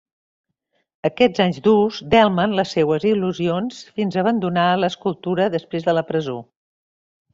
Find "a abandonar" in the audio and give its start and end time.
4.19-4.67